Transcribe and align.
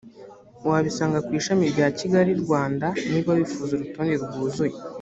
wabisanga 0.69 1.17
ku 1.25 1.31
ishami 1.39 1.65
rya 1.73 1.87
kigali 1.99 2.31
rwanda 2.43 2.87
niba 3.11 3.31
wifuza 3.37 3.71
urutonde 3.75 4.15
rwuzuye 4.23 4.75